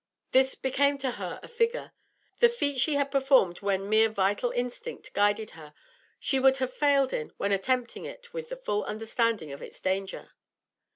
[0.31, 1.91] This became to her a figure.
[2.39, 5.75] The feat she had performed when mere vital instinct guided her,
[6.19, 10.31] she would have failed in when attempting it with the full understanding of its danger.